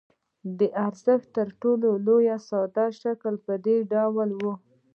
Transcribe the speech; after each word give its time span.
د 0.59 0.61
ارزښت 0.87 1.27
تر 1.37 1.47
ټولو 1.61 1.89
ساده 2.47 2.85
شکل 3.01 3.33
په 3.45 3.53
دې 3.65 3.77
ډول 3.91 4.29
وو 4.39 4.53